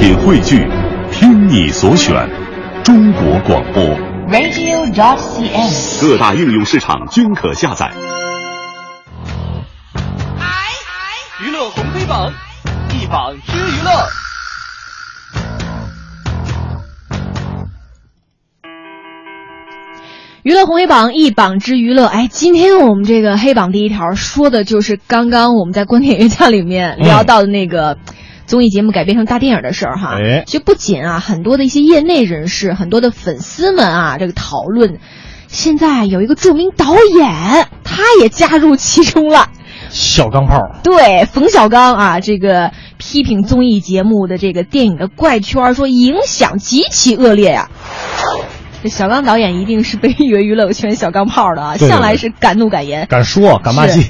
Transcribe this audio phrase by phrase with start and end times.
[0.00, 0.66] 品汇聚，
[1.12, 2.26] 听你所选，
[2.82, 3.84] 中国广播。
[4.30, 6.00] radio.dot.cn，。
[6.00, 7.92] 各大应用市场均可下载。
[11.44, 12.32] 娱乐红黑榜，
[12.98, 13.90] 一榜之娱乐。
[20.42, 27.98] 娱乐红黑榜一榜之娱乐，哎，今天我们这个黑榜第一条说的就是刚刚我们在观点乐家里面聊到的那个
[28.50, 30.18] 综艺节目改编成大电影的事儿哈。
[30.20, 34.98] 哎其实不仅啊，很多的一些业内人士，很多的粉丝们啊，这个讨论，
[35.46, 39.50] 现在有一个著名导演，他也加入其中了。
[39.90, 47.70] 小钢炮，对，冯小刚啊，这个批评综艺节目的这个电影的怪圈，说影响极其恶劣呀、
[48.82, 53.06] 这小刚导演一定是被誉为娱乐圈小钢炮的啊，对对向来是敢怒敢言。
[53.10, 54.02] 敢说敢骂街，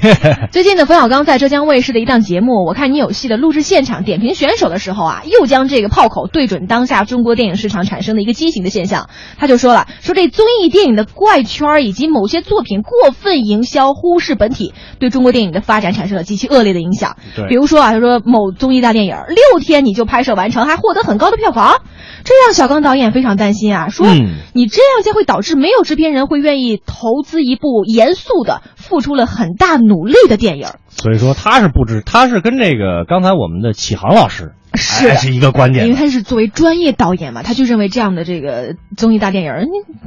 [0.51, 9.09] 最近呢，冯小刚在浙江卫视的一档节目《我看你有戏》的录制现场点评选手的时候啊，又将这个炮口对准当下中国电影市场产生的一个畸形的现象。
[9.37, 17.17] 他就说了，说这综艺电影的怪圈以及某些作品过分营销、忽视本体，对中国电影的发展产生了极其恶劣的影响。
[17.35, 21.81] 对比如说啊，他说某综艺大电影六天你就拍摄完成，还获得很高的票房，
[22.23, 30.67] 这让小刚导演非常担心啊，说、嗯你这样将会导致没有制片人会愿意投资一部严肃的、付出了很大努力的电影。
[30.87, 39.51] 所以说他是不知，他是跟这个刚才我们的启航老师是哎是一个观点因为他是作为专业导演嘛，他就认为这样的这个综艺大电影，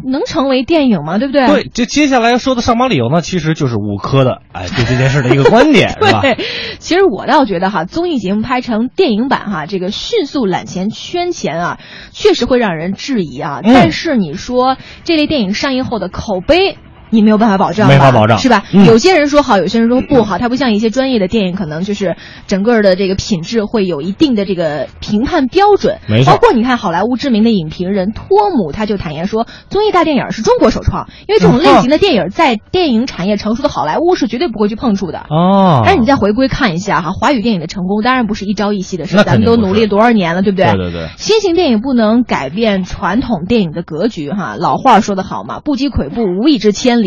[0.05, 1.19] 你能成为电影吗？
[1.19, 1.47] 对不对？
[1.47, 6.21] 对，这接下来要说的上榜理由呢，其实就是五科的，哎，对这件事的一个观点， 是吧？
[6.23, 6.39] 对，
[6.79, 11.79] 其实我倒觉得哈，综艺节目拍成电影版哈，这个迅速揽钱圈钱啊，
[12.13, 13.61] 确实会让人质疑啊。
[13.63, 16.79] 嗯但是你说这类电影上映后的口碑。
[17.15, 18.65] 你没有办法保障吧，没法保障是吧？
[18.73, 20.39] 嗯有些人说好，有些人说不好。
[20.39, 25.99] 它不像一些专业的电影，可能就是整个的这个品质会有一定的这个评判标准。
[26.09, 35.21] 没错包括你看好莱坞知名的影评人托姆，他就坦言说，综艺大电影是中国首创，因为这种类型的电影在电影产业成熟的好莱坞是绝对不会去碰触的。
[35.31, 40.67] 哦，但是你再回归看一下哈，华语电影的成功当然不是一朝一夕的事，咱们都努力多少年了，对不对？
[40.67, 47.04] 对对对新型电影不能改变传统电影的格局哈，老话说得好嘛，不积跬步，无以至千里。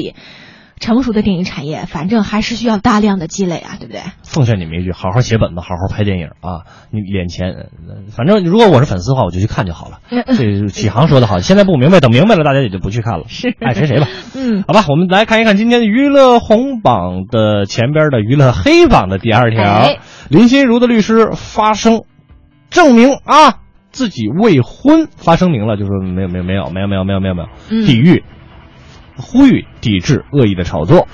[0.79, 4.01] 成熟的电影产业，反正还是需要大量的积累啊，对不对？
[4.21, 6.69] 奉劝你们一句，好好写本子，好好拍电影啊！
[6.91, 7.65] 你脸前，呃
[8.11, 9.99] 反正如果我是粉丝的话，我就去看就好了。
[10.37, 13.25] 这启航说的好，现在不明白，等明白了，大家也就不去看了。
[13.27, 14.07] 是爱谁谁吧。
[14.37, 19.97] 嗯，好吧，我们来看一看今天的娱乐红榜的前边的娱乐黑榜的第二条，哎
[20.29, 22.03] 林心如的律师发声
[22.69, 28.23] 证明啊自己未婚，发声明了，就说没有没有没有没有没有没有没有没有，嗯抵御
[29.17, 31.07] 呼吁抵制恶意的炒作。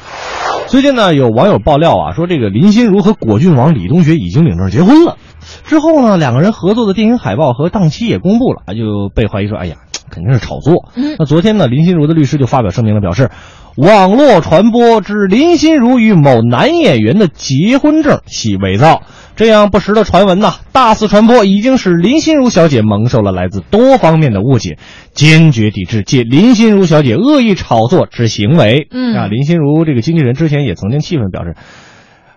[0.67, 5.17] 最近呢，有网友爆料啊，说这个林心如和果郡王李东学已经领证结婚了。
[5.65, 9.75] 之后呢，两个人合作的电影海报和档期也公布了，就被怀疑说，哎呀，
[10.09, 10.89] 肯定是炒作。
[10.95, 13.29] 嗯那昨天呢，林心如的律师就发表声明了，表示，
[13.75, 19.01] 网络传播指林心如与某男演员的结婚证系伪造。
[19.35, 24.77] 这样不实的传闻呐，大肆传播，已经使林心如小姐蒙受了来自多方面的误解，
[25.15, 28.87] 坚决抵制借林心如小姐恶意炒作之行为。
[28.91, 31.55] 嗯啊，林心如这个经纪人之前也曾经气愤表示，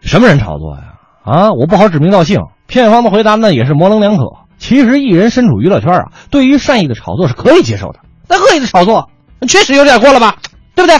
[0.01, 0.95] 什么人炒作呀？
[1.23, 2.41] 啊，我不好指名道姓。
[2.67, 4.25] 片方的回答呢也是模棱两可。
[4.57, 9.11] 其实艺人身处娱乐圈啊，对于善意的炒作是可以接受的，但恶意的炒作
[9.47, 10.37] 确实有点过了吧？
[10.75, 10.99] 对不对？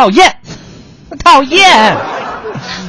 [0.00, 0.34] 讨厌，
[1.22, 1.60] 讨厌。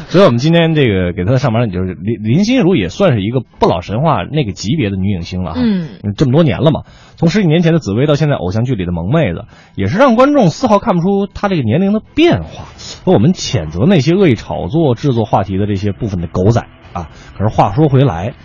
[0.08, 5.52] 所以，我们今天这个给他的上班，就是林林心如也算是一个不老神话那个级别的女影星了。
[5.58, 6.84] 嗯，这么多年了嘛，
[7.18, 9.44] 从十几年前的紫薇到现在偶像剧里的萌妹子，
[9.76, 12.64] 也是让观众丝毫看不出她这个年龄的变化。
[13.04, 17.10] 和我们谴责那些恶意炒作、制作话题的这些部分的狗仔啊。
[17.38, 18.36] 可是话说回来，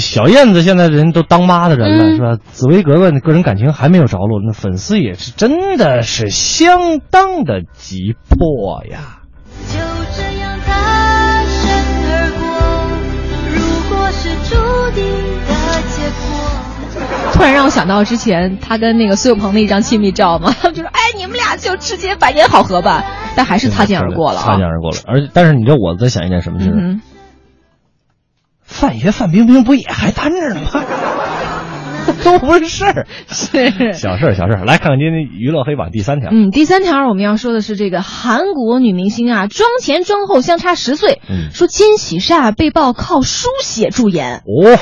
[0.00, 2.36] 小燕子现在人都当妈的人了，嗯是吧？
[2.52, 9.20] 紫薇格格那个人感情还没有着落，那粉丝也是真的是相当的急迫呀。
[9.68, 9.78] 就
[10.16, 11.70] 这样擦身
[12.08, 12.46] 而过。
[13.54, 13.60] 如
[13.90, 14.56] 果是注
[14.94, 15.04] 定
[15.46, 15.54] 的
[15.90, 23.04] 结果，突然让我想到之前他跟那个苏有朋的一张亲密照嘛，他 们就说：“哎，你们俩就直接百年好合吧。”
[23.36, 24.64] 但还是擦肩而过了啊擦肩。
[24.64, 24.96] 而过了。
[25.06, 26.70] 而但是你知道我在想一件什么事？
[26.70, 27.02] 嗯
[28.66, 30.82] 范爷范冰冰不也还单着呢吗？
[32.22, 34.64] 都不是事儿， 是小事儿小事儿。
[34.64, 36.30] 来看看今天娱乐黑榜第三条。
[36.32, 44.36] 嗯，第三条我们要说的是这个韩国女明星啊，妆前妆后相差十岁，嗯说金喜善被曝靠输血驻颜。
[44.44, 44.78] 哦，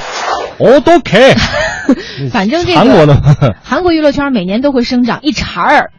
[0.58, 1.34] 哦，都 OK。
[2.30, 3.56] 反正这个韩国的？
[3.62, 5.90] 韩国娱乐圈每年都会生长一茬儿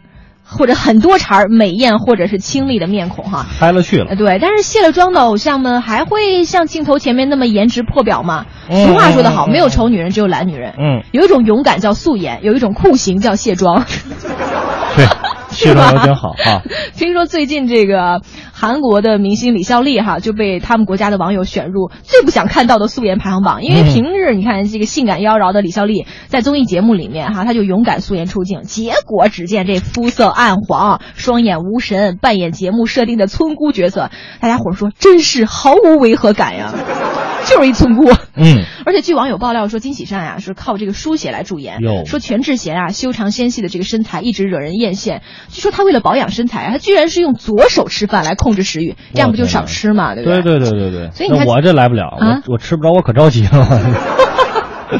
[0.48, 3.46] 或者很多茬儿美艳或者是清丽的面孔哈。
[3.60, 4.16] 嗨了去了呃，。
[4.16, 8.46] 对，但是卸了妆的偶像们还会像镜头前面那么颜值破表吗？
[8.70, 10.74] 嗯俗话说得好，没有丑女人，只有懒女人。
[10.80, 13.86] 嗯，有一种勇敢叫素颜，有一种酷刑叫卸妆。
[15.56, 16.62] 对，卸妆有点好 啊。
[16.96, 18.22] 听说最近这个
[18.54, 23.94] 韩国的明星李孝利哈就被他们国家的网友选入最不想看到的素颜排行榜，因为嗯。
[23.96, 34.10] 平日你看这个性感妖娆的李孝利在综艺节目里面哈，他就勇敢素颜出镜，结果只见这肤色暗黄、双眼无神，扮演节目设定的村姑角色，
[34.42, 36.74] 大家伙儿说真是毫无违和感呀，
[37.46, 38.12] 就是一村姑。
[38.36, 45.22] 嗯，而且据网友爆料说，金喜善呀、是靠这个书写来驻颜哟，说全智贤啊修长纤细的这个身材一直惹人艳羡。
[45.50, 51.12] 据说他为了保养身材啊，他居然是用左手吃饭来控制食欲，这样不就少吃嘛，对不对对对对对对。
[51.12, 53.66] 所以你看我这来不了，啊我我吃不着，我可着急了。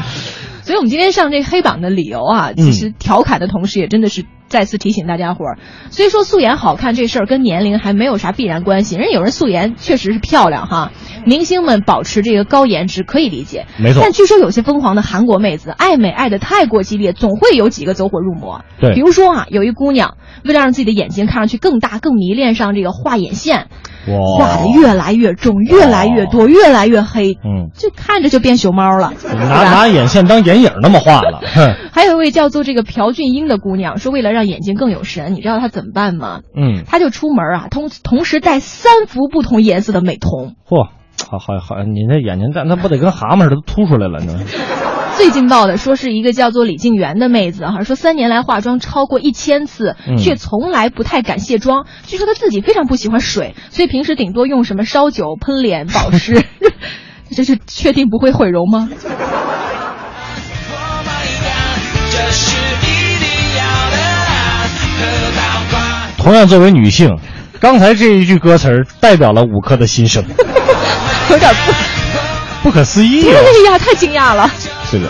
[0.62, 5.58] 所以我们今天上这黑榜的理由啊，嗯其实调侃的同时，也真的是再次提醒大家伙儿，
[5.90, 10.92] 虽说素颜好看这事儿跟年龄还没有啥必然关系，人有人素颜确实是漂亮哈，
[11.24, 14.00] 明星们保持这个高颜值可以理解，没错。
[14.02, 18.64] 但据说有些疯狂的韩国妹子爱美爱的太过激烈，总会有几个走火入魔。
[18.80, 18.94] 对。
[18.94, 23.66] 比如说啊，有一姑娘为了让自己的眼睛看上去更大更迷恋上这个画眼线，哇，
[24.38, 36.40] 画的越来越重，越来越多，越来越黑，嗯，就看着就变熊猫了，拿拿眼线当眼影那么画了，哼， 还有一位叫做这个朴俊英的姑娘，说为了让眼睛更有神，你知道她怎么办吗？
[36.56, 40.54] 嗯，她就出门啊，同同时带三幅不同颜色的美瞳。
[40.68, 40.88] 嚯，
[41.28, 44.38] 好好好，你那眼睛但那不得跟蛤蟆似的都凸出来了呢？
[45.16, 51.86] 最劲爆的说是一个叫做李静媛的妹子哈，说三年来化妆超过一千次，嗯却从来不太敢卸妆。
[52.06, 56.44] 据说她自己非常不喜欢水，所以平时顶多用什么烧酒喷脸、保湿。
[57.34, 58.88] 这是确定不会毁容吗？
[66.18, 67.18] 同样作为女性，
[67.58, 70.24] 刚才这一句歌词儿代表了五颗的心声，
[71.30, 71.52] 有点
[72.62, 73.34] 不，不可思议啊！
[73.42, 74.50] 对 呀，太惊讶了。
[74.90, 75.08] 这个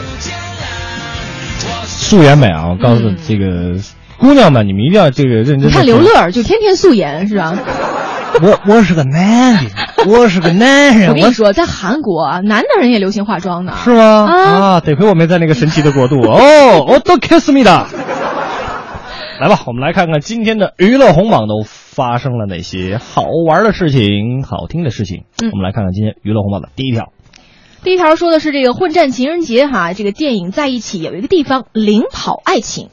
[1.84, 3.75] 素颜美啊，我告诉嗯这个
[4.19, 5.69] 姑娘们，你们一定要这个认真。
[5.69, 7.56] 你看刘，乐就天天素颜是吧？
[8.43, 9.70] 我我是个男的，
[10.06, 13.73] 我是个男人， 我我跟你说，在韩国啊，男的人也流行化妆呢。
[13.82, 14.26] 是吗？
[14.26, 14.34] 啊
[14.75, 17.87] 啊，得亏我没在那个神奇的国度哦， 我都 kiss me 的。
[19.40, 25.25] 来吧，我们来看看今天的娱乐红榜都发生了哪些好玩的事情、好听的事情。
[25.43, 27.12] 嗯我们来看看今天娱乐红榜的第一条。
[27.86, 32.88] 第一条说的是这个混战情人节哈，这个电影在一起有一个地方领跑爱情。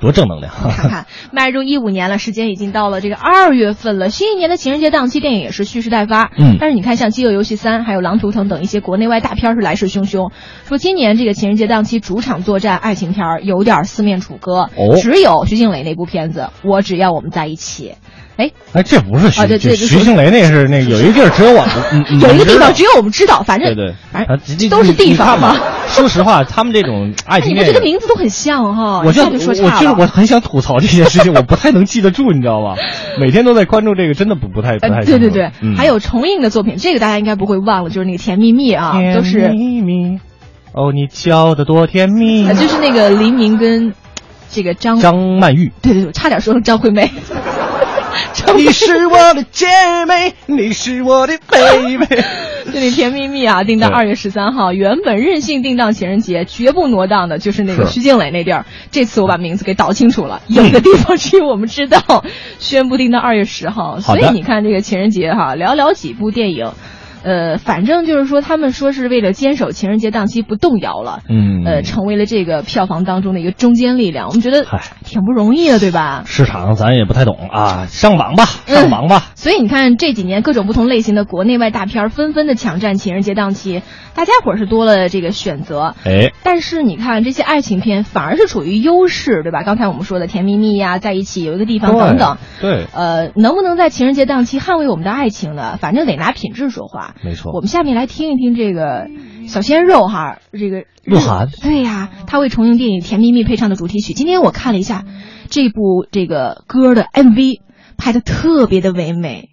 [0.00, 0.52] 多正能量！
[0.54, 4.08] 看看， 迈入一五年了，时间已经到了这个二月份了。
[4.08, 6.30] 新一年的情人节档期，电影也是蓄势待发。
[6.38, 10.30] 嗯但是你看，像《饥饿游戏三》还有《狼图腾》等一些国内外大片是来势汹汹。
[10.68, 17.88] 说今年这个情人节档期主场作战爱情片儿有点四面楚歌，哦只有徐静蕾那部片子《我只要我们在一起》。
[18.40, 25.56] 哎，哎，这不是徐，啊对对这徐静蕾那是那有一个地儿只有我们， 有一个地方只有我们知道，反正对对，反啊正都是地方嘛。
[25.88, 29.02] 说实话，他们这种爱哎，情电影，你不觉得名字都很像哈？
[29.04, 29.30] 我就我。
[29.30, 29.62] 就是
[29.98, 32.76] 我很想吐槽这件事情，我不太能记得住，你知道吧？
[33.20, 35.18] 每天都在关注这个，真的不不太不太呃，清楚。
[35.18, 40.20] 对对对，嗯还有重映的作品，这个大家应该不会忘了，就是那个《甜蜜蜜》啊，都是甜蜜蜜，
[40.72, 42.54] 哦，你笑得多甜蜜呃，。
[42.54, 43.92] 就是那个黎明跟
[44.50, 47.10] 这个张，张曼玉，对对对，差点说成张惠妹。
[48.56, 49.66] 你是我的姐
[50.06, 52.06] 妹，你是我的 baby。
[52.72, 58.66] 这里《甜蜜蜜》啊，定档二月十三号，原本任性定档情人节，绝不挪档的，就是那个徐静蕾那地儿。
[58.90, 62.24] 这次我把名字给倒清楚了，有的地方只有我们知道，
[62.58, 64.00] 宣布定到二月十号。
[64.00, 66.72] 所以你看这个情人节哈，寥寥几部电影。
[67.22, 74.28] 呃，反正就是说，他们说是为了坚守情人节档期不动摇了，嗯呃，成为了这个票房当中的一个中坚力量。
[74.28, 76.22] 我们觉得嗨挺不容易的，对吧？
[76.26, 79.26] 市场咱也不太懂啊，上榜吧，嗯上榜吧。
[79.34, 83.82] 所以你看这几年各种不同类型的国内外大片纷纷的抢占情人节档期，
[84.14, 85.94] 大家伙儿是多了这个选择。
[86.04, 89.62] 哎，但是你看这些爱情片反而是处于优势，对吧？
[89.62, 92.38] 刚才我们说的甜蜜蜜呀，在一起有一个地方等等。
[92.60, 95.76] 对，呃，能不能在情人节档期捍卫我们的爱情呢？
[95.80, 97.09] 反正得拿品质说话。
[97.22, 97.52] 没错。
[97.52, 99.08] 我们下面来听一听这个
[99.46, 104.12] 小鲜肉哈，这个鹿晗对呀、他为重映电影《甜蜜蜜》配唱的主题曲。
[104.14, 105.04] 今天我看了一下
[105.48, 107.60] 这部这个歌的 MV，
[107.96, 109.50] 拍的特别的唯美，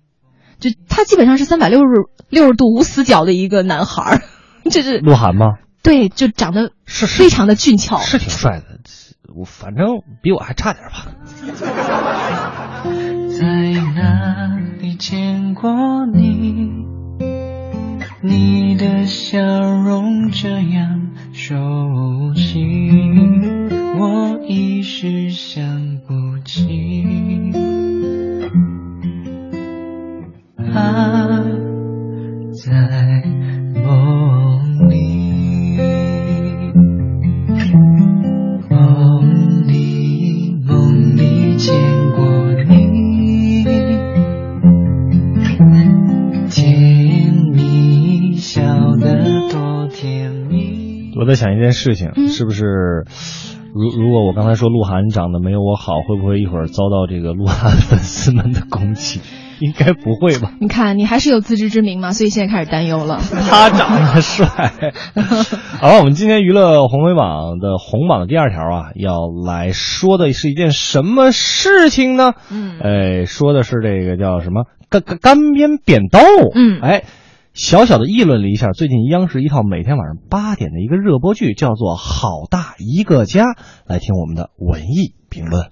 [0.59, 1.85] 就他基本上是三百六十
[2.29, 4.21] 六十度无死角的一个男孩儿，
[4.69, 5.57] 就是鹿晗吗？
[5.83, 7.97] 对，就长得是是非常的俊俏。
[7.97, 8.65] 是挺帅的，
[9.33, 9.85] 我反正
[10.21, 11.07] 比我还差点吧。
[13.37, 13.45] 在
[13.95, 15.71] 哪里见过
[16.13, 16.96] 你？
[18.21, 19.39] 你的笑
[19.83, 22.65] 容这样熟悉，
[23.99, 27.05] 我一时想不起，
[30.73, 31.16] 啊，
[51.57, 53.05] 一件事情，嗯是不是？
[53.73, 59.19] 如如果我刚才说鹿晗长得没有我好，会不会一会儿遭到这个鹿晗粉丝们的攻击？
[59.59, 60.51] 应该不会吧？
[60.61, 63.19] 你看，你还是有自知之明嘛，所以现在开始担忧了。
[63.49, 64.45] 他长得帅。
[65.81, 72.33] 好了，我们今天娱乐红黑榜的红榜的第二条啊，要来说的是一件什么事情呢？
[72.51, 76.19] 嗯哎，说的是这个叫什么干干干边扁豆。
[76.53, 77.03] 嗯哎，
[77.57, 83.45] 小小的议论了一下最近央视一套每天晚上八点的一个热播剧，叫做《好大一个家》。
[83.87, 85.71] 来听我们的文艺评论。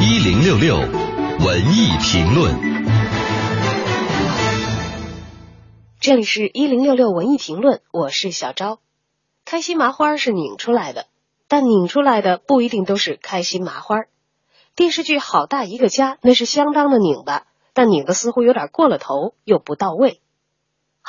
[0.00, 0.76] 一零六六
[1.44, 2.54] 文艺评论。
[5.98, 8.78] 这里是一零六六文艺评论，我是小昭。
[9.44, 11.06] 开心麻花是拧出来的，
[11.48, 14.04] 但拧出来的不一定都是开心麻花。
[14.76, 20.20] 电视剧《好大一个家》那是相当的拧巴，但拧的似乎有点过了头，又不到位。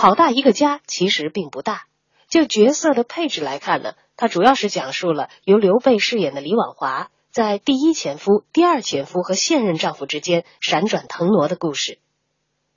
[0.01, 1.83] 好大一个家其实并不大，
[2.29, 11.99] 就角色的配置来看呢，它主要是讲述了由刘备饰演的李婉华在第一前夫、第二前夫和现任丈夫之间闪转腾挪的故事。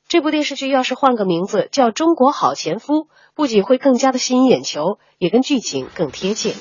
[0.08, 2.94] 这部电视剧要是换个名字叫《中国好前夫》，
[3.36, 6.56] 不仅会更加的吸引眼球，也跟剧情更贴切。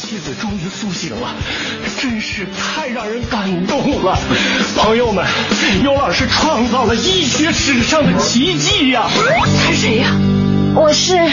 [0.00, 1.34] 妻子终于苏醒了，
[2.00, 4.18] 真是太让人感动了！
[4.78, 5.26] 朋友们，
[5.84, 10.10] 尤老师创造了医学史上的奇迹呀、是谁呀、
[10.74, 11.28] 我是，啊，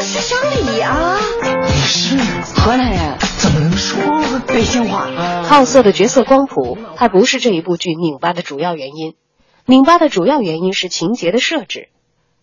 [0.00, 1.18] 是小李啊，
[1.66, 2.16] 你是？
[2.58, 5.10] 河南人，怎么能说北京话。
[5.44, 9.14] 好色的角色光谱还不是这一部剧拧巴的主要原因，
[9.66, 11.90] 拧巴的主要原因是情节的设置。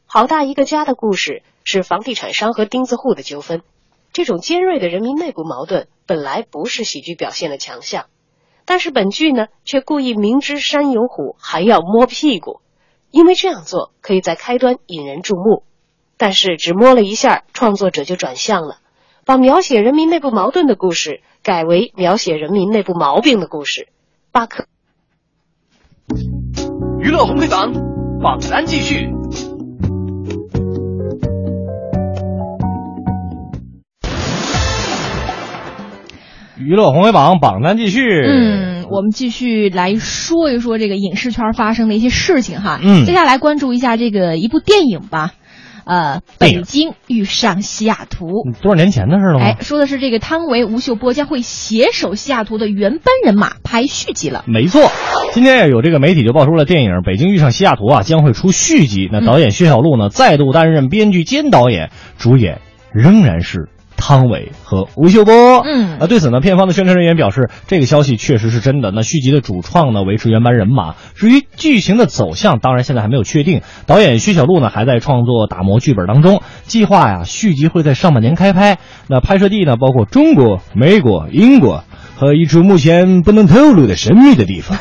[0.06, 3.62] 好大一个家的故事是房地产商和钉子户的纠纷，
[4.12, 8.08] 这种尖锐的人民内部矛盾本来不是喜剧表现的强项，
[8.66, 12.62] 但是本剧呢却故意明知山有虎还要摸屁股，
[13.12, 15.64] 因为这样做可以在开端引人注目，
[16.18, 18.80] 但是只摸了一下，创作者就转向了。
[19.26, 23.88] 把描写人民内部矛盾的故事改为描写人民内部毛病的故事，
[24.32, 24.66] 巴克
[27.00, 27.72] 娱乐红黑榜
[28.22, 29.08] 榜单继续。
[36.60, 38.02] 娱乐红黑榜榜单继续。
[38.22, 42.80] 嗯，我们继续来说一说这个影视圈发生的一些事情哈。
[42.84, 45.32] 嗯接下来关注一下这个一部电影吧。
[45.86, 48.28] 呃，北京遇上西雅图。
[48.46, 49.46] 嗯多少年前的事了吗？
[49.46, 54.44] 哎，说的是这个汤唯、吴秀波将会携手西雅图的原班人马拍续集了。
[54.46, 54.92] 没错，
[55.32, 59.10] 今天有这个媒体就爆出了电影《北京遇上西雅图》啊将会出续集。
[59.12, 62.60] 那导演薛晓路呢再度担任编剧兼导演，主演
[62.92, 65.62] 仍然是汤唯和吴秀波。
[65.64, 68.92] 嗯那，对此呢，片方的宣传人员表示，这个消息确实是真的。
[68.92, 73.62] 那续集的主创呢维持原班人马，至于剧情的走向，当然现在还没有确定。
[73.86, 78.78] 导演薛晓路呢还在创作打磨剧本当中，计划呀续集会在上半年开拍。
[79.08, 81.84] 那拍摄地呢包括中国、美国、英国
[82.16, 84.78] 和一处目前不能透露的神秘的地方。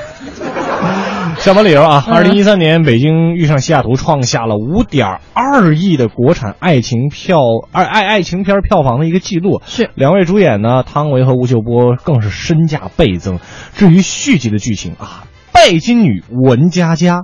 [1.39, 2.05] 下班理由啊！
[2.07, 7.39] 二零一三年，北京遇上西雅图创下了五点二亿的国产爱情票
[7.73, 9.63] 爱爱爱情片票房的一个记录。
[9.65, 13.39] 是两位主演呢，汤唯和吴秀波更是身价倍增。
[13.73, 17.23] 至于续集的剧情啊，拜金女文佳佳，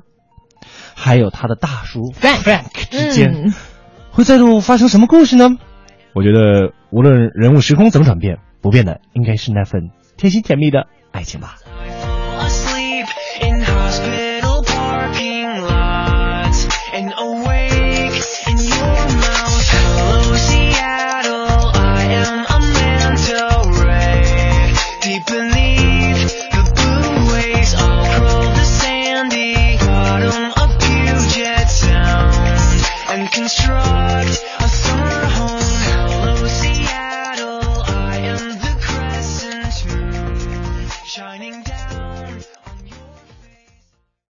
[0.95, 3.55] 还有她的大叔 Frank 之间、嗯
[4.11, 5.51] 会再度发生什么故事呢？
[6.15, 11.57] 我觉得无论人物时空怎么转变，不变的应该是那份贴心甜蜜的爱情吧。
[13.41, 14.14] In hospital